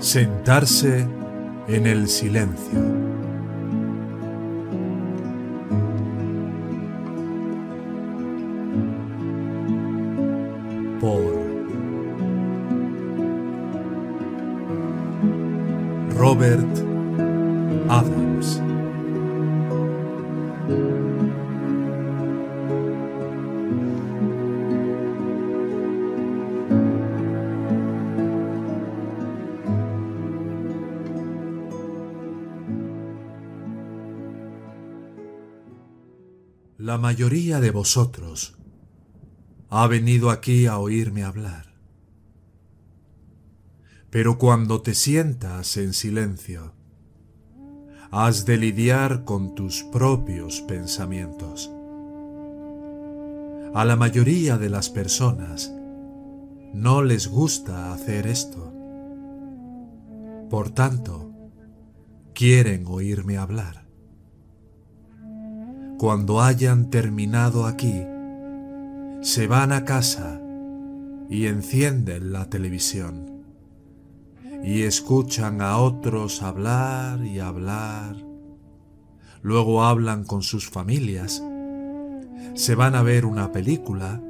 Sentarse 0.00 1.06
en 1.66 1.86
el 1.86 2.08
silencio. 2.08 2.97
La 36.88 36.96
mayoría 36.96 37.60
de 37.60 37.70
vosotros 37.70 38.56
ha 39.68 39.86
venido 39.88 40.30
aquí 40.30 40.64
a 40.64 40.78
oírme 40.78 41.22
hablar. 41.22 41.74
Pero 44.08 44.38
cuando 44.38 44.80
te 44.80 44.94
sientas 44.94 45.76
en 45.76 45.92
silencio, 45.92 46.72
has 48.10 48.46
de 48.46 48.56
lidiar 48.56 49.24
con 49.24 49.54
tus 49.54 49.82
propios 49.82 50.62
pensamientos. 50.62 51.70
A 53.74 53.84
la 53.84 53.96
mayoría 53.96 54.56
de 54.56 54.70
las 54.70 54.88
personas 54.88 55.70
no 56.72 57.02
les 57.02 57.28
gusta 57.28 57.92
hacer 57.92 58.26
esto. 58.26 58.72
Por 60.48 60.70
tanto, 60.70 61.34
quieren 62.32 62.86
oírme 62.86 63.36
hablar. 63.36 63.87
Cuando 65.98 66.40
hayan 66.40 66.90
terminado 66.90 67.66
aquí, 67.66 68.04
se 69.20 69.48
van 69.48 69.72
a 69.72 69.84
casa 69.84 70.40
y 71.28 71.46
encienden 71.46 72.32
la 72.32 72.48
televisión 72.48 73.42
y 74.62 74.82
escuchan 74.82 75.60
a 75.60 75.78
otros 75.78 76.40
hablar 76.44 77.24
y 77.24 77.40
hablar. 77.40 78.14
Luego 79.42 79.82
hablan 79.82 80.22
con 80.22 80.42
sus 80.42 80.70
familias, 80.70 81.42
se 82.54 82.76
van 82.76 82.94
a 82.94 83.02
ver 83.02 83.26
una 83.26 83.50
película 83.50 84.22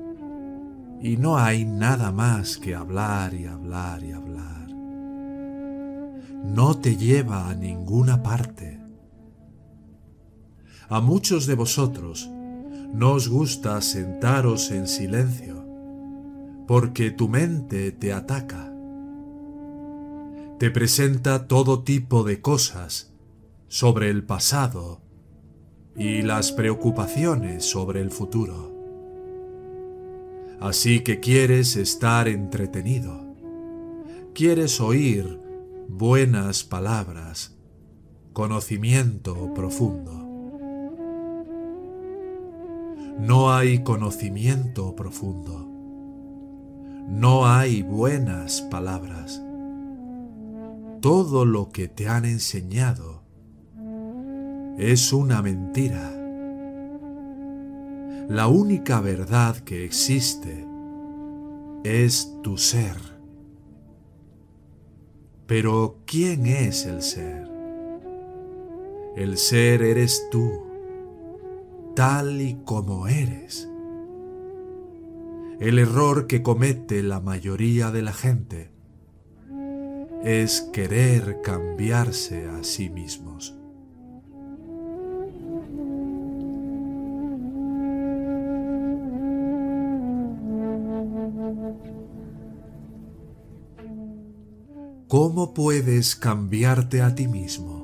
y 1.03 1.19
no 1.19 1.37
hay 1.37 1.67
nada 1.67 2.13
más 2.13 2.57
que 2.57 2.75
hablar 2.75 3.35
y 3.35 3.45
hablar 3.45 4.03
y 4.03 4.13
hablar. 4.13 4.71
No 6.47 6.79
te 6.79 6.97
lleva 6.97 7.51
a 7.51 7.55
ninguna 7.55 8.23
parte 8.23 8.78
a 10.89 11.01
muchos 11.01 11.47
de 11.47 11.55
vosotros 11.55 12.31
no 12.93 13.13
os 13.13 13.29
gusta 13.29 13.81
sentaros 13.83 14.71
en 14.71 14.89
silencio, 14.89 15.63
porque 16.67 17.11
tu 17.11 17.29
mente 17.29 17.93
te 17.93 18.13
ataca. 18.13 18.73
Te 20.59 20.71
presenta 20.71 21.47
todo 21.47 21.83
tipo 21.83 22.25
de 22.25 22.41
cosas 22.41 23.13
sobre 23.69 24.09
el 24.09 24.25
pasado 24.25 25.03
y 25.95 26.23
las 26.23 26.53
preocupaciones 26.53 27.65
sobre 27.65 28.01
el 28.01 28.11
futuro. 28.11 28.73
Así 30.61 31.01
que 31.01 31.21
quieres 31.21 31.77
estar 31.77 32.27
entretenido. 32.27 33.25
Quieres 34.35 34.81
oír 34.81 35.39
buenas 35.89 36.65
palabras, 36.65 37.57
conocimiento 38.33 39.53
profundo. 39.55 40.18
No 43.19 43.53
hay 43.53 43.83
conocimiento 43.83 44.95
profundo. 44.95 45.69
No 47.09 47.47
hay 47.47 47.83
buenas 47.83 48.63
palabras. 48.63 49.43
Todo 51.01 51.45
lo 51.45 51.69
que 51.71 51.89
te 51.89 52.09
han 52.09 52.25
enseñado 52.25 53.23
es 54.79 55.13
una 55.13 55.43
mentira. 55.43 56.13
La 58.29 58.47
única 58.47 59.01
verdad 59.01 59.57
que 59.57 59.85
existe 59.85 60.65
es 61.83 62.33
tu 62.43 62.57
ser. 62.57 62.97
Pero 65.49 65.97
¿quién 66.07 66.47
es 66.47 66.87
el 66.87 67.03
ser? 67.03 67.51
El 69.17 69.37
ser 69.39 69.83
eres 69.83 70.29
tú 70.31 70.68
tal 71.99 72.41
y 72.41 72.55
como 72.65 73.09
eres. 73.09 73.69
El 75.59 75.81
error 75.81 76.29
que 76.29 76.45
comete 76.45 77.03
la 77.03 77.19
mayoría 77.19 77.91
de 77.91 78.03
la 78.03 78.13
gente 78.13 78.71
es 80.23 80.61
querer 80.73 81.41
cambiarse 81.43 82.47
a 82.47 82.63
sí 82.63 82.89
mismos. 82.89 83.59
¿Cómo 95.09 95.53
puedes 95.53 96.15
cambiarte 96.15 97.03
a 97.03 97.17
ti 97.17 97.27
mismo? 97.27 97.78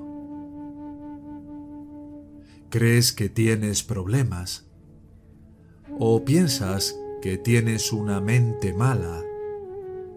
Crees 2.74 3.12
que 3.12 3.28
tienes 3.28 3.84
problemas 3.84 4.66
o 5.96 6.24
piensas 6.24 6.98
que 7.22 7.38
tienes 7.38 7.92
una 7.92 8.20
mente 8.20 8.72
mala 8.72 9.22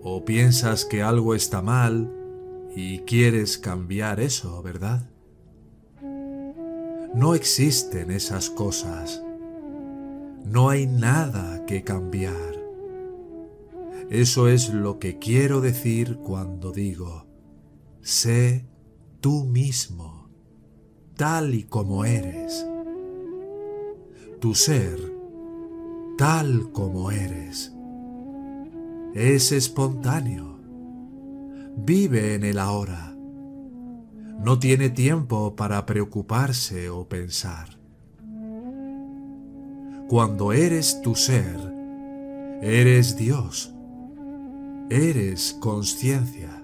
o 0.02 0.26
piensas 0.26 0.84
que 0.84 1.04
algo 1.04 1.36
está 1.36 1.62
mal 1.62 2.12
y 2.76 3.02
quieres 3.02 3.60
cambiar 3.60 4.20
eso, 4.20 4.64
¿verdad? 4.64 5.08
No 7.14 7.36
existen 7.36 8.10
esas 8.10 8.50
cosas. 8.50 9.22
No 10.44 10.72
hay 10.72 10.88
nada 10.88 11.64
que 11.68 11.84
cambiar. 11.84 12.56
Eso 14.10 14.48
es 14.48 14.74
lo 14.74 14.98
que 14.98 15.20
quiero 15.20 15.62
decir 15.62 16.18
cuando 16.24 16.72
digo, 16.72 17.28
sé 18.02 18.66
tú 19.22 19.44
mismo 19.44 20.27
tal 21.18 21.56
y 21.56 21.64
como 21.64 22.06
eres. 22.06 22.66
Tu 24.40 24.54
ser, 24.54 25.00
tal 26.16 26.72
como 26.72 27.10
eres, 27.10 27.74
es 29.16 29.52
espontáneo. 29.52 30.60
Vive 31.76 32.36
en 32.36 32.44
el 32.44 32.60
ahora. 32.60 33.16
No 34.40 34.60
tiene 34.60 34.92
tiempo 34.92 35.56
para 35.56 35.88
preocuparse 35.88 36.92
o 36.92 37.10
pensar. 37.10 37.80
Cuando 40.08 40.54
eres 40.54 41.02
tu 41.02 41.16
ser, 41.16 41.60
eres 42.62 43.18
Dios. 43.18 43.74
Eres 44.92 45.58
conciencia. 45.60 46.64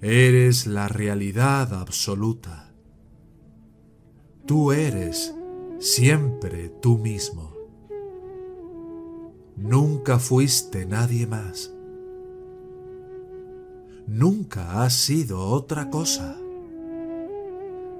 Eres 0.00 0.66
la 0.66 0.88
realidad 0.88 1.74
absoluta. 1.74 2.63
Tú 4.46 4.72
eres 4.72 5.34
siempre 5.78 6.68
tú 6.68 6.98
mismo. 6.98 7.54
Nunca 9.56 10.18
fuiste 10.18 10.84
nadie 10.84 11.26
más. 11.26 11.74
Nunca 14.06 14.82
has 14.82 14.92
sido 14.92 15.40
otra 15.46 15.88
cosa. 15.88 16.36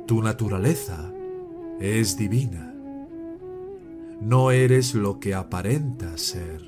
Tu 0.06 0.20
naturaleza 0.20 1.10
es 1.80 2.18
divina. 2.18 2.74
No 4.20 4.50
eres 4.50 4.94
lo 4.94 5.20
que 5.20 5.32
aparentas 5.32 6.20
ser. 6.20 6.60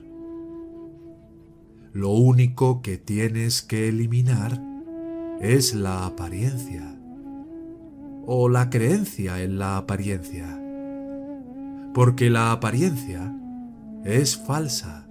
Lo 1.92 2.12
único 2.12 2.80
que 2.80 2.96
tienes 2.96 3.60
que 3.60 3.88
eliminar 3.88 4.58
es 5.42 5.74
la 5.74 6.06
apariencia 6.06 6.95
o 8.26 8.48
la 8.48 8.70
creencia 8.70 9.40
en 9.42 9.58
la 9.58 9.76
apariencia, 9.76 10.60
porque 11.94 12.28
la 12.28 12.50
apariencia 12.50 13.32
es 14.04 14.36
falsa. 14.36 15.06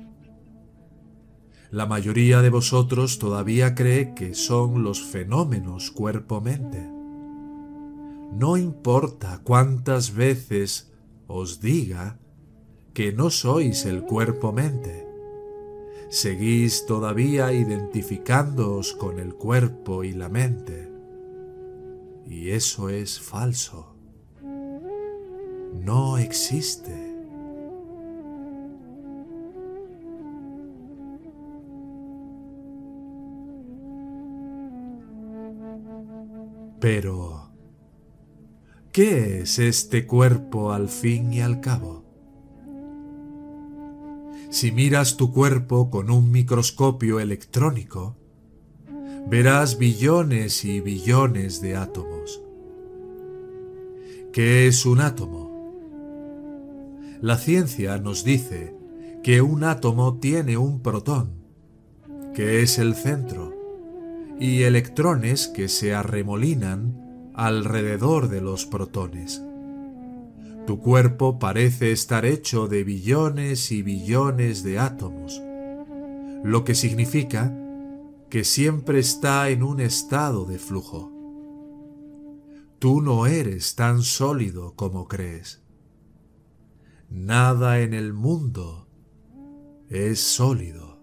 La 1.71 1.85
mayoría 1.85 2.41
de 2.41 2.49
vosotros 2.49 3.17
todavía 3.17 3.73
cree 3.73 4.13
que 4.13 4.35
son 4.35 4.83
los 4.83 5.01
fenómenos 5.01 5.91
cuerpo-mente. 5.91 6.89
No 8.33 8.57
importa 8.57 9.39
cuántas 9.43 10.13
veces 10.13 10.91
os 11.27 11.61
diga 11.61 12.19
que 12.93 13.13
no 13.13 13.29
sois 13.29 13.85
el 13.85 14.03
cuerpo-mente. 14.03 15.07
Seguís 16.09 16.85
todavía 16.85 17.53
identificándoos 17.53 18.93
con 18.93 19.19
el 19.19 19.35
cuerpo 19.35 20.03
y 20.03 20.11
la 20.11 20.29
mente. 20.29 20.94
Y 22.27 22.51
eso 22.51 22.89
es 22.89 23.19
falso. 23.19 23.95
No 25.73 26.17
existe. 26.17 27.15
Pero, 36.79 37.49
¿qué 38.91 39.41
es 39.41 39.59
este 39.59 40.05
cuerpo 40.05 40.71
al 40.71 40.89
fin 40.89 41.33
y 41.33 41.41
al 41.41 41.59
cabo? 41.59 42.05
Si 44.49 44.71
miras 44.71 45.17
tu 45.17 45.33
cuerpo 45.33 45.89
con 45.89 46.11
un 46.11 46.31
microscopio 46.31 47.19
electrónico, 47.19 48.17
verás 49.27 49.79
billones 49.79 50.63
y 50.65 50.81
billones 50.81 51.59
de 51.59 51.75
átomos. 51.75 52.41
¿Qué 54.31 54.67
es 54.67 54.85
un 54.85 55.01
átomo? 55.01 55.45
La 57.21 57.37
ciencia 57.37 57.97
nos 57.97 58.23
dice 58.23 58.75
que 59.23 59.41
un 59.41 59.63
átomo 59.63 60.19
tiene 60.19 60.57
un 60.57 60.81
protón, 60.81 61.31
que 62.35 62.61
es 62.61 62.77
el 62.77 62.93
centro, 62.93 63.53
y 64.39 64.63
electrones 64.63 65.47
que 65.47 65.69
se 65.69 65.95
arremolinan 65.95 67.31
alrededor 67.33 68.27
de 68.29 68.41
los 68.41 68.65
protones. 68.65 69.41
Tu 70.67 70.79
cuerpo 70.79 71.39
parece 71.39 71.91
estar 71.91 72.25
hecho 72.25 72.67
de 72.67 72.83
billones 72.83 73.71
y 73.71 73.81
billones 73.81 74.63
de 74.63 74.77
átomos, 74.77 75.41
lo 76.43 76.63
que 76.63 76.75
significa 76.75 77.51
que 78.29 78.43
siempre 78.43 78.99
está 78.99 79.49
en 79.49 79.63
un 79.63 79.79
estado 79.79 80.45
de 80.45 80.59
flujo. 80.59 81.11
Tú 82.79 83.01
no 83.01 83.25
eres 83.25 83.75
tan 83.75 84.01
sólido 84.01 84.75
como 84.75 85.07
crees. 85.07 85.63
Nada 87.09 87.79
en 87.79 87.93
el 87.93 88.13
mundo 88.13 88.87
es 89.89 90.19
sólido. 90.19 90.95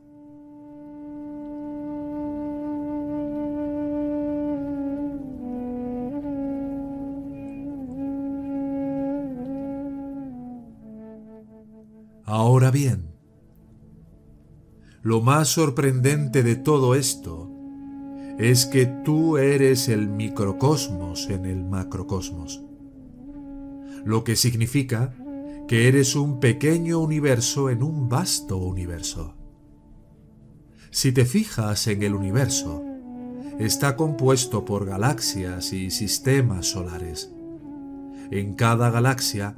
Ahora 12.25 12.71
bien, 12.71 13.12
lo 15.03 15.21
más 15.21 15.49
sorprendente 15.49 16.45
de 16.45 16.55
todo 16.55 16.95
esto 16.95 17.51
es 18.39 18.67
que 18.67 18.87
tú 18.87 19.37
eres 19.37 19.89
el 19.89 20.09
microcosmos 20.09 21.29
en 21.29 21.45
el 21.45 21.65
macrocosmos, 21.65 22.63
lo 24.05 24.23
que 24.23 24.37
significa 24.37 25.13
que 25.67 25.89
eres 25.89 26.15
un 26.15 26.39
pequeño 26.39 27.01
universo 27.01 27.69
en 27.69 27.83
un 27.83 28.09
vasto 28.09 28.57
universo. 28.57 29.37
Si 30.91 31.13
te 31.13 31.25
fijas 31.25 31.87
en 31.89 32.03
el 32.03 32.15
universo, 32.15 32.85
está 33.59 33.97
compuesto 33.97 34.65
por 34.65 34.87
galaxias 34.87 35.73
y 35.73 35.91
sistemas 35.91 36.67
solares. 36.67 37.33
En 38.31 38.55
cada 38.55 38.91
galaxia 38.91 39.57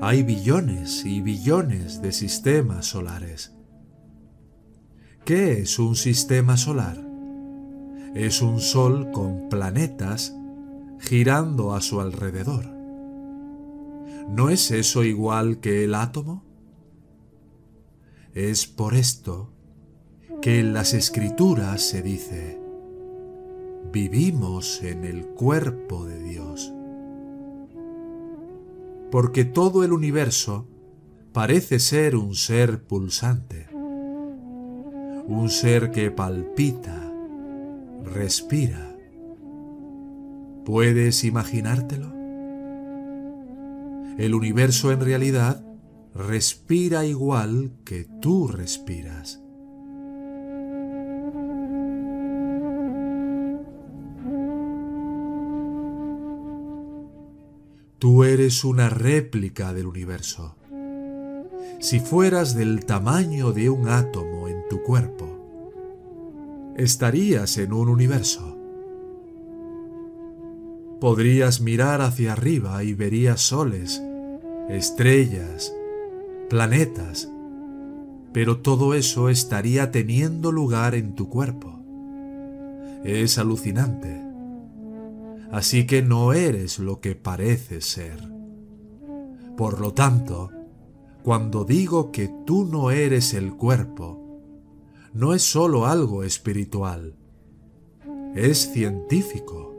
hay 0.00 0.22
billones 0.22 1.04
y 1.04 1.20
billones 1.20 2.00
de 2.00 2.12
sistemas 2.12 2.86
solares. 2.86 3.59
¿Qué 5.30 5.60
es 5.60 5.78
un 5.78 5.94
sistema 5.94 6.56
solar? 6.56 7.00
Es 8.16 8.42
un 8.42 8.58
sol 8.58 9.12
con 9.12 9.48
planetas 9.48 10.34
girando 10.98 11.72
a 11.72 11.80
su 11.80 12.00
alrededor. 12.00 12.66
¿No 14.28 14.50
es 14.50 14.72
eso 14.72 15.04
igual 15.04 15.60
que 15.60 15.84
el 15.84 15.94
átomo? 15.94 16.42
Es 18.34 18.66
por 18.66 18.96
esto 18.96 19.52
que 20.42 20.58
en 20.58 20.72
las 20.72 20.94
escrituras 20.94 21.80
se 21.80 22.02
dice, 22.02 22.60
vivimos 23.92 24.82
en 24.82 25.04
el 25.04 25.26
cuerpo 25.26 26.06
de 26.06 26.24
Dios. 26.24 26.74
Porque 29.12 29.44
todo 29.44 29.84
el 29.84 29.92
universo 29.92 30.66
parece 31.32 31.78
ser 31.78 32.16
un 32.16 32.34
ser 32.34 32.82
pulsante 32.82 33.69
un 35.30 35.48
ser 35.48 35.92
que 35.92 36.10
palpita, 36.10 37.08
respira. 38.02 38.96
¿Puedes 40.64 41.22
imaginártelo? 41.22 42.12
El 44.18 44.34
universo 44.34 44.90
en 44.90 45.00
realidad 45.00 45.64
respira 46.16 47.06
igual 47.06 47.70
que 47.84 48.08
tú 48.20 48.48
respiras. 48.48 49.40
Tú 58.00 58.24
eres 58.24 58.64
una 58.64 58.88
réplica 58.90 59.72
del 59.72 59.86
universo 59.86 60.56
si 61.80 61.98
fueras 61.98 62.54
del 62.54 62.84
tamaño 62.84 63.52
de 63.52 63.70
un 63.70 63.88
átomo 63.88 64.48
en 64.48 64.68
tu 64.68 64.82
cuerpo, 64.82 65.26
estarías 66.76 67.56
en 67.56 67.72
un 67.72 67.88
universo. 67.88 68.58
Podrías 71.00 71.62
mirar 71.62 72.02
hacia 72.02 72.34
arriba 72.34 72.84
y 72.84 72.92
verías 72.92 73.40
soles, 73.40 74.02
estrellas, 74.68 75.74
planetas, 76.50 77.30
pero 78.34 78.58
todo 78.58 78.92
eso 78.92 79.30
estaría 79.30 79.90
teniendo 79.90 80.52
lugar 80.52 80.94
en 80.94 81.14
tu 81.14 81.30
cuerpo. 81.30 81.80
Es 83.04 83.38
alucinante. 83.38 84.20
Así 85.50 85.86
que 85.86 86.02
no 86.02 86.34
eres 86.34 86.78
lo 86.78 87.00
que 87.00 87.14
pareces 87.14 87.86
ser. 87.86 88.20
Por 89.56 89.80
lo 89.80 89.94
tanto, 89.94 90.50
cuando 91.22 91.64
digo 91.64 92.12
que 92.12 92.30
tú 92.46 92.64
no 92.64 92.90
eres 92.90 93.34
el 93.34 93.54
cuerpo, 93.54 94.20
no 95.12 95.34
es 95.34 95.42
sólo 95.42 95.86
algo 95.86 96.24
espiritual, 96.24 97.14
es 98.34 98.72
científico. 98.72 99.74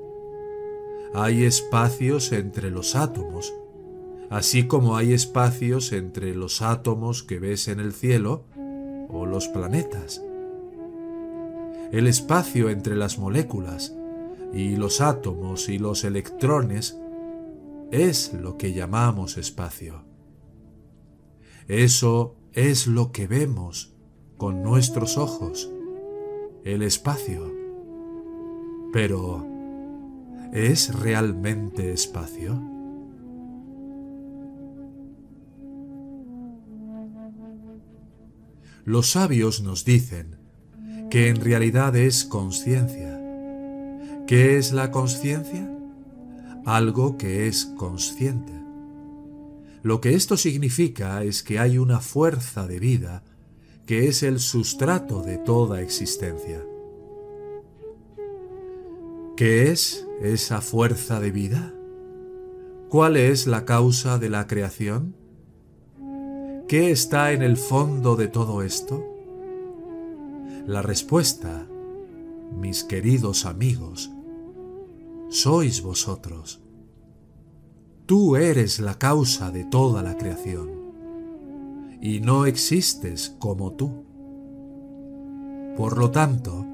Hay 1.13 1.43
espacios 1.43 2.31
entre 2.31 2.69
los 2.69 2.95
átomos, 2.95 3.53
así 4.29 4.67
como 4.67 4.97
hay 4.97 5.13
espacios 5.13 5.93
entre 5.93 6.35
los 6.35 6.61
átomos 6.61 7.23
que 7.23 7.39
ves 7.39 7.67
en 7.67 7.79
el 7.79 7.93
cielo 7.93 8.45
o 9.09 9.25
los 9.25 9.47
planetas. 9.47 10.21
El 11.91 12.07
espacio 12.07 12.69
entre 12.69 12.95
las 12.95 13.17
moléculas 13.17 13.93
y 14.53 14.75
los 14.75 15.01
átomos 15.01 15.69
y 15.69 15.79
los 15.79 16.03
electrones 16.03 16.97
es 17.91 18.33
lo 18.33 18.57
que 18.57 18.73
llamamos 18.73 19.37
espacio. 19.37 20.10
Eso 21.67 22.35
es 22.53 22.87
lo 22.87 23.11
que 23.11 23.27
vemos 23.27 23.93
con 24.37 24.63
nuestros 24.63 25.17
ojos, 25.17 25.69
el 26.63 26.81
espacio. 26.81 27.51
Pero, 28.91 29.45
¿es 30.51 30.93
realmente 30.99 31.91
espacio? 31.91 32.61
Los 38.83 39.11
sabios 39.11 39.61
nos 39.61 39.85
dicen 39.85 40.37
que 41.09 41.29
en 41.29 41.37
realidad 41.37 41.95
es 41.95 42.25
conciencia. 42.25 43.19
¿Qué 44.27 44.57
es 44.57 44.71
la 44.71 44.91
conciencia? 44.91 45.71
algo 46.65 47.17
que 47.17 47.47
es 47.47 47.65
consciente. 47.77 48.60
Lo 49.83 49.99
que 49.99 50.13
esto 50.13 50.37
significa 50.37 51.23
es 51.23 51.41
que 51.41 51.57
hay 51.57 51.77
una 51.77 51.99
fuerza 51.99 52.67
de 52.67 52.79
vida 52.79 53.23
que 53.85 54.07
es 54.07 54.23
el 54.23 54.39
sustrato 54.39 55.21
de 55.23 55.37
toda 55.37 55.81
existencia. 55.81 56.63
¿Qué 59.35 59.71
es 59.71 60.07
esa 60.21 60.61
fuerza 60.61 61.19
de 61.19 61.31
vida? 61.31 61.73
¿Cuál 62.89 63.17
es 63.17 63.47
la 63.47 63.65
causa 63.65 64.19
de 64.19 64.29
la 64.29 64.45
creación? 64.45 65.15
¿Qué 66.67 66.91
está 66.91 67.31
en 67.31 67.41
el 67.41 67.57
fondo 67.57 68.15
de 68.15 68.27
todo 68.27 68.61
esto? 68.61 69.03
La 70.67 70.83
respuesta, 70.83 71.67
mis 72.55 72.83
queridos 72.83 73.45
amigos, 73.45 74.11
sois 75.29 75.81
vosotros. 75.81 76.61
Tú 78.11 78.35
eres 78.35 78.81
la 78.81 78.95
causa 78.95 79.51
de 79.51 79.63
toda 79.63 80.03
la 80.03 80.17
creación 80.17 80.69
y 82.01 82.19
no 82.19 82.45
existes 82.45 83.37
como 83.39 83.71
tú. 83.71 84.03
Por 85.77 85.97
lo 85.97 86.11
tanto, 86.11 86.65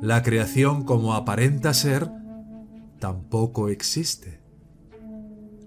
la 0.00 0.22
creación 0.22 0.84
como 0.84 1.12
aparenta 1.12 1.74
ser 1.74 2.10
tampoco 2.98 3.68
existe. 3.68 4.40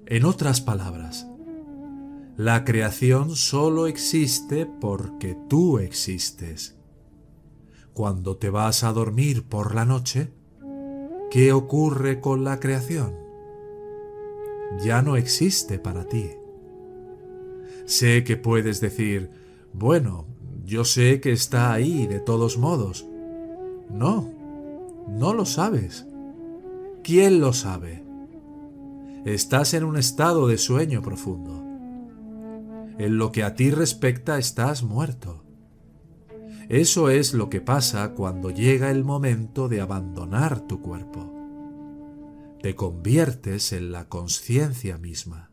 En 0.08 0.25
otras 0.25 0.62
palabras, 0.62 1.27
la 2.36 2.65
creación 2.65 3.36
solo 3.36 3.86
existe 3.86 4.65
porque 4.65 5.38
tú 5.48 5.77
existes. 5.77 6.75
Cuando 7.93 8.38
te 8.38 8.50
vas 8.50 8.84
a 8.84 8.91
dormir 8.91 9.48
por 9.48 9.75
la 9.75 9.86
noche, 9.86 10.34
¿qué 11.29 11.53
ocurre 11.53 12.20
con 12.20 12.43
la 12.43 12.60
creación? 12.60 13.23
Ya 14.82 15.01
no 15.01 15.15
existe 15.15 15.80
para 15.80 16.06
ti. 16.08 16.30
Sé 17.86 18.24
que 18.24 18.38
puedes 18.38 18.80
decir, 18.80 19.30
bueno, 19.74 20.25
yo 20.63 20.86
sé 20.86 21.20
que 21.20 21.32
está 21.32 21.74
ahí 21.74 22.08
de 22.08 22.20
todos 22.20 22.58
modos, 22.58 23.06
no, 23.89 24.32
no 25.08 25.34
lo 25.34 25.46
sabes. 25.46 26.08
¿Quién 27.03 27.42
lo 27.42 27.51
sabe? 27.51 28.03
Estás 29.25 29.74
en 29.74 29.84
un 29.84 29.98
estado 29.98 30.48
de 30.48 30.58
sueño 30.58 31.01
profundo. 31.01 31.62
En 32.98 33.18
lo 33.18 33.32
que 33.32 33.44
a 33.44 33.56
ti 33.56 33.72
respecta 33.72 34.38
estás 34.38 34.84
muerto. 34.84 35.44
Eso 36.70 37.10
es 37.10 37.34
lo 37.34 37.50
que 37.50 37.60
pasa 37.60 38.13
cuando 38.13 38.50
llega 38.50 38.89
el 38.89 39.03
momento 39.03 39.68
de 39.68 39.82
abandonar 39.82 40.62
tu 40.62 40.82
cuerpo. 40.82 41.42
Te 42.63 42.75
conviertes 42.75 43.74
en 43.74 43.91
la 43.91 44.08
conciencia 44.08 44.98
misma. 44.98 45.51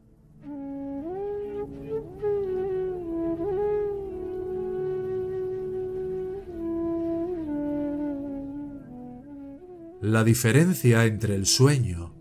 La 10.01 10.23
diferencia 10.23 11.05
entre 11.05 11.35
el 11.35 11.47
sueño 11.47 12.15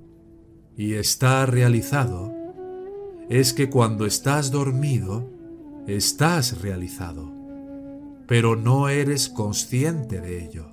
y 0.75 0.95
estar 0.95 1.53
realizado 1.53 2.33
es 3.29 3.53
que 3.53 3.69
cuando 3.69 4.07
estás 4.07 4.49
dormido, 4.49 5.29
estás 5.85 6.63
realizado, 6.63 7.31
pero 8.25 8.55
no 8.55 8.89
eres 8.89 9.29
consciente 9.29 10.19
de 10.19 10.43
ello. 10.43 10.71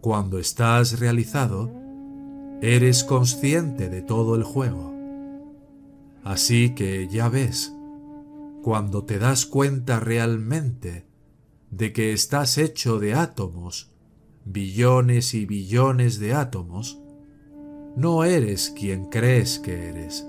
Cuando 0.00 0.38
estás 0.38 0.98
realizado, 0.98 1.85
eres 2.62 3.04
consciente 3.04 3.88
de 3.88 4.02
todo 4.02 4.34
el 4.34 4.42
juego. 4.42 4.94
Así 6.24 6.74
que 6.74 7.08
ya 7.08 7.28
ves, 7.28 7.72
cuando 8.62 9.04
te 9.04 9.18
das 9.18 9.46
cuenta 9.46 10.00
realmente 10.00 11.06
de 11.70 11.92
que 11.92 12.12
estás 12.12 12.58
hecho 12.58 12.98
de 12.98 13.14
átomos 13.14 13.92
billones 14.46 15.34
y 15.34 15.44
billones 15.44 16.18
de 16.18 16.32
átomos, 16.32 17.00
no 17.96 18.24
eres 18.24 18.70
quien 18.70 19.06
crees 19.06 19.58
que 19.58 19.88
eres. 19.88 20.26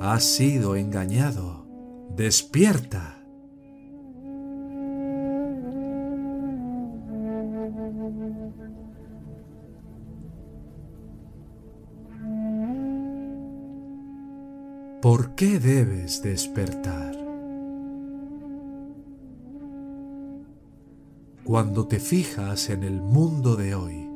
Has 0.00 0.24
sido 0.24 0.76
engañado. 0.76 1.66
Despierta. 2.14 3.17
¿Por 15.08 15.34
qué 15.36 15.58
debes 15.58 16.22
despertar? 16.22 17.16
Cuando 21.44 21.86
te 21.86 21.98
fijas 21.98 22.68
en 22.68 22.82
el 22.82 23.00
mundo 23.00 23.56
de 23.56 23.74
hoy 23.74 24.06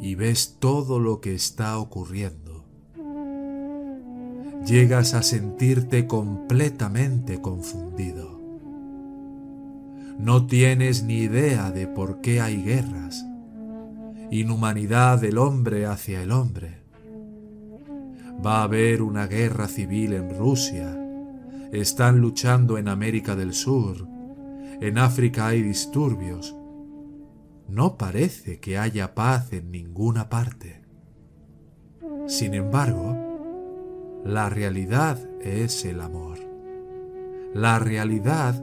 y 0.00 0.14
ves 0.14 0.58
todo 0.60 1.00
lo 1.00 1.20
que 1.20 1.34
está 1.34 1.80
ocurriendo, 1.80 2.64
llegas 4.64 5.14
a 5.14 5.22
sentirte 5.24 6.06
completamente 6.06 7.42
confundido. 7.42 8.40
No 10.16 10.46
tienes 10.46 11.02
ni 11.02 11.22
idea 11.22 11.72
de 11.72 11.88
por 11.88 12.20
qué 12.20 12.40
hay 12.40 12.62
guerras, 12.62 13.26
inhumanidad 14.30 15.20
del 15.20 15.38
hombre 15.38 15.86
hacia 15.86 16.22
el 16.22 16.30
hombre. 16.30 16.81
Va 18.44 18.58
a 18.58 18.62
haber 18.64 19.02
una 19.02 19.26
guerra 19.26 19.68
civil 19.68 20.14
en 20.14 20.36
Rusia, 20.36 20.98
están 21.72 22.18
luchando 22.18 22.76
en 22.76 22.88
América 22.88 23.36
del 23.36 23.54
Sur, 23.54 24.06
en 24.80 24.98
África 24.98 25.46
hay 25.46 25.62
disturbios. 25.62 26.56
No 27.68 27.96
parece 27.96 28.58
que 28.58 28.78
haya 28.78 29.14
paz 29.14 29.52
en 29.52 29.70
ninguna 29.70 30.28
parte. 30.28 30.82
Sin 32.26 32.54
embargo, 32.54 33.16
la 34.24 34.48
realidad 34.48 35.18
es 35.40 35.84
el 35.84 36.00
amor. 36.00 36.38
La 37.54 37.78
realidad 37.78 38.60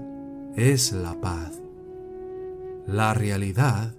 es 0.56 0.92
la 0.92 1.20
paz. 1.22 1.62
La 2.86 3.14
realidad 3.14 3.96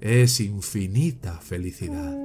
es 0.00 0.40
infinita 0.40 1.38
felicidad. 1.40 2.23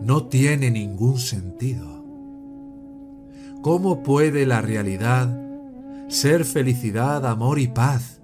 No 0.00 0.26
tiene 0.26 0.70
ningún 0.70 1.18
sentido 1.18 1.96
¿Cómo 3.66 4.04
puede 4.04 4.46
la 4.46 4.60
realidad 4.60 5.36
ser 6.06 6.44
felicidad, 6.44 7.26
amor 7.26 7.58
y 7.58 7.66
paz 7.66 8.20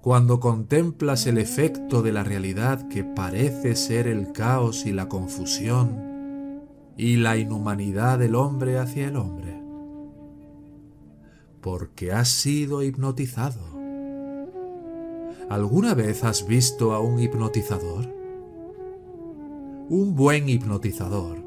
cuando 0.00 0.40
contemplas 0.40 1.28
el 1.28 1.38
efecto 1.38 2.02
de 2.02 2.10
la 2.10 2.24
realidad 2.24 2.88
que 2.88 3.04
parece 3.04 3.76
ser 3.76 4.08
el 4.08 4.32
caos 4.32 4.84
y 4.84 4.90
la 4.90 5.08
confusión 5.08 6.64
y 6.96 7.18
la 7.18 7.36
inhumanidad 7.36 8.18
del 8.18 8.34
hombre 8.34 8.78
hacia 8.78 9.06
el 9.06 9.16
hombre? 9.16 9.62
Porque 11.60 12.10
has 12.10 12.28
sido 12.28 12.82
hipnotizado. 12.82 13.60
¿Alguna 15.48 15.94
vez 15.94 16.24
has 16.24 16.48
visto 16.48 16.94
a 16.94 16.98
un 16.98 17.20
hipnotizador? 17.20 18.21
Un 19.94 20.16
buen 20.16 20.48
hipnotizador 20.48 21.44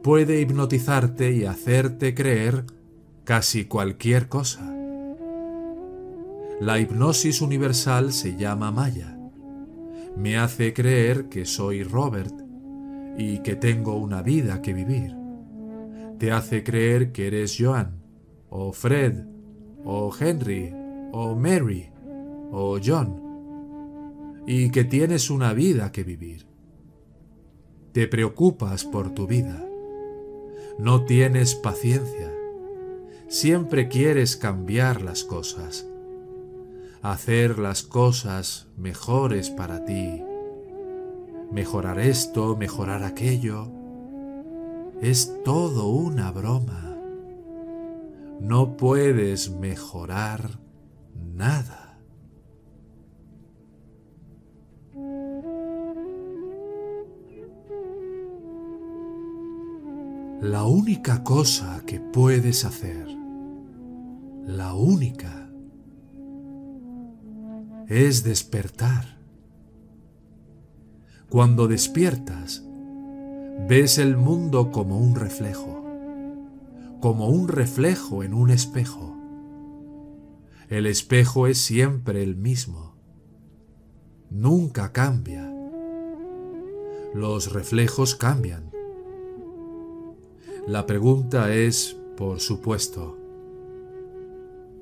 puede 0.00 0.40
hipnotizarte 0.40 1.32
y 1.32 1.46
hacerte 1.46 2.14
creer 2.14 2.64
casi 3.24 3.64
cualquier 3.64 4.28
cosa. 4.28 4.72
La 6.60 6.78
hipnosis 6.78 7.40
universal 7.40 8.12
se 8.12 8.36
llama 8.36 8.70
Maya. 8.70 9.18
Me 10.16 10.38
hace 10.38 10.72
creer 10.72 11.28
que 11.28 11.44
soy 11.44 11.82
Robert 11.82 12.32
y 13.18 13.38
que 13.38 13.56
tengo 13.56 13.96
una 13.96 14.22
vida 14.22 14.62
que 14.62 14.72
vivir. 14.72 15.16
Te 16.20 16.30
hace 16.30 16.62
creer 16.62 17.10
que 17.10 17.26
eres 17.26 17.56
Joan, 17.58 18.00
o 18.48 18.72
Fred, 18.72 19.24
o 19.84 20.14
Henry, 20.16 20.72
o 21.10 21.34
Mary, 21.34 21.90
o 22.52 22.78
John, 22.78 23.20
y 24.46 24.70
que 24.70 24.84
tienes 24.84 25.30
una 25.30 25.52
vida 25.52 25.90
que 25.90 26.04
vivir. 26.04 26.45
Te 27.96 28.06
preocupas 28.06 28.84
por 28.84 29.14
tu 29.14 29.26
vida 29.26 29.66
no 30.78 31.06
tienes 31.06 31.54
paciencia. 31.54 32.30
Siempre 33.26 33.88
quieres 33.88 34.36
cambiar 34.36 35.00
las 35.00 35.24
cosas, 35.24 35.86
hacer 37.00 37.58
las 37.58 37.82
cosas 37.82 38.68
mejores 38.76 39.48
para 39.48 39.86
ti, 39.86 40.22
mejorar 41.50 41.98
esto, 41.98 42.54
mejorar 42.54 43.02
aquello. 43.02 43.72
Es 45.00 45.42
todo 45.42 45.88
una 45.88 46.30
broma. 46.32 46.98
No 48.40 48.76
puedes 48.76 49.48
mejorar 49.48 50.58
nada. 51.14 51.85
La 60.40 60.64
única 60.64 61.24
cosa 61.24 61.82
que 61.86 61.98
puedes 61.98 62.66
hacer, 62.66 63.08
la 64.44 64.74
única, 64.74 65.48
es 67.88 68.22
despertar. 68.22 69.16
Cuando 71.30 71.68
despiertas, 71.68 72.62
ves 73.66 73.96
el 73.96 74.18
mundo 74.18 74.70
como 74.72 74.98
un 74.98 75.14
reflejo, 75.14 75.82
como 77.00 77.28
un 77.28 77.48
reflejo 77.48 78.22
en 78.22 78.34
un 78.34 78.50
espejo. 78.50 79.16
El 80.68 80.86
espejo 80.86 81.46
es 81.46 81.56
siempre 81.56 82.22
el 82.22 82.36
mismo, 82.36 82.94
nunca 84.28 84.92
cambia. 84.92 85.50
Los 87.14 87.54
reflejos 87.54 88.14
cambian. 88.14 88.75
La 90.66 90.84
pregunta 90.84 91.54
es, 91.54 91.96
por 92.16 92.40
supuesto, 92.40 93.16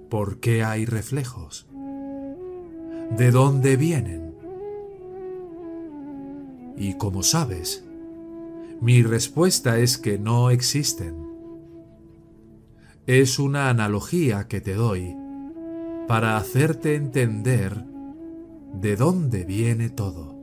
¿por 0.08 0.40
qué 0.40 0.64
hay 0.64 0.86
reflejos? 0.86 1.66
¿De 3.10 3.30
dónde 3.30 3.76
vienen? 3.76 4.34
Y 6.78 6.94
como 6.94 7.22
sabes, 7.22 7.84
mi 8.80 9.02
respuesta 9.02 9.78
es 9.78 9.98
que 9.98 10.18
no 10.18 10.48
existen. 10.48 11.16
Es 13.06 13.38
una 13.38 13.68
analogía 13.68 14.48
que 14.48 14.62
te 14.62 14.72
doy 14.72 15.14
para 16.08 16.38
hacerte 16.38 16.94
entender 16.94 17.84
de 18.72 18.96
dónde 18.96 19.44
viene 19.44 19.90
todo. 19.90 20.34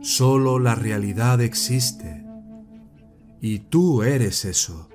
Solo 0.00 0.60
la 0.60 0.76
realidad 0.76 1.40
existe 1.40 2.27
y 3.40 3.60
tú 3.60 4.02
eres 4.02 4.44
eso. 4.44 4.88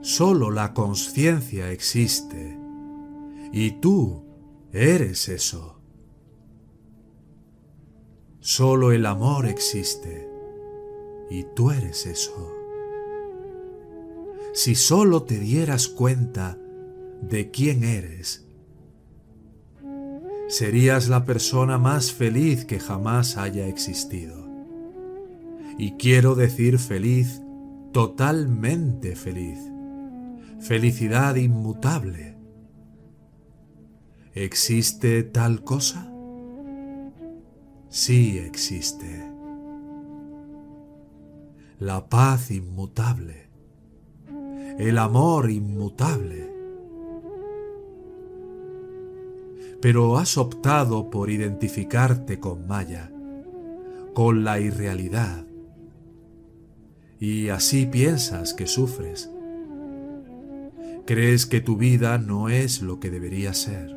Solo 0.00 0.50
la 0.50 0.74
conciencia 0.74 1.70
existe 1.70 2.58
y 3.52 3.70
tú 3.80 4.22
eres 4.72 5.28
eso. 5.28 5.80
Solo 8.40 8.92
el 8.92 9.06
amor 9.06 9.46
existe 9.46 10.28
y 11.30 11.44
tú 11.54 11.70
eres 11.70 12.04
eso. 12.04 12.52
Si 14.52 14.74
solo 14.74 15.22
te 15.22 15.38
dieras 15.38 15.88
cuenta 15.88 16.58
de 17.22 17.50
quién 17.50 17.82
eres, 17.82 18.46
serías 20.48 21.08
la 21.08 21.24
persona 21.24 21.78
más 21.78 22.12
feliz 22.12 22.66
que 22.66 22.78
jamás 22.78 23.38
haya 23.38 23.66
existido. 23.66 24.43
Y 25.78 25.92
quiero 25.92 26.34
decir 26.34 26.78
feliz, 26.78 27.42
totalmente 27.92 29.16
feliz. 29.16 29.58
Felicidad 30.60 31.36
inmutable. 31.36 32.36
¿Existe 34.34 35.22
tal 35.22 35.62
cosa? 35.62 36.10
Sí 37.88 38.38
existe. 38.38 39.30
La 41.78 42.08
paz 42.08 42.50
inmutable. 42.50 43.48
El 44.78 44.98
amor 44.98 45.50
inmutable. 45.50 46.50
Pero 49.80 50.18
has 50.18 50.38
optado 50.38 51.10
por 51.10 51.30
identificarte 51.30 52.40
con 52.40 52.66
Maya, 52.66 53.12
con 54.14 54.42
la 54.42 54.58
irrealidad. 54.58 55.44
Y 57.24 57.48
así 57.48 57.86
piensas 57.86 58.52
que 58.52 58.66
sufres. 58.66 59.30
Crees 61.06 61.46
que 61.46 61.62
tu 61.62 61.78
vida 61.78 62.18
no 62.18 62.50
es 62.50 62.82
lo 62.82 63.00
que 63.00 63.10
debería 63.10 63.54
ser. 63.54 63.96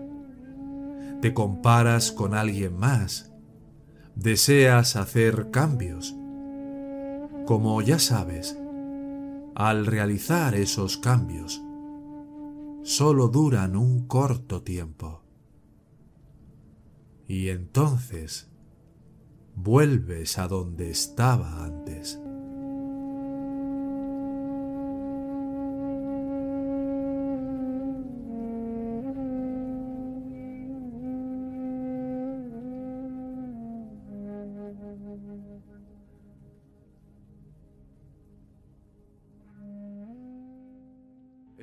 Te 1.21 1.33
comparas 1.33 2.13
con 2.13 2.33
alguien 2.33 2.79
más 2.79 3.33
deseas 4.15 4.95
hacer 4.95 5.51
cambios. 5.51 6.15
Como 7.45 7.81
ya 7.81 7.99
sabes, 7.99 8.57
al 9.55 9.85
realizar 9.87 10.55
esos 10.55 10.95
cambios, 10.95 11.61
solo 12.83 13.27
duran 13.27 13.75
un 13.75 14.07
corto 14.07 14.63
tiempo. 14.63 15.21
Y 17.27 17.49
entonces 17.49 18.49
vuelves 19.53 20.37
a 20.37 20.47
donde 20.47 20.89
estaba 20.89 21.65
antes. 21.65 22.21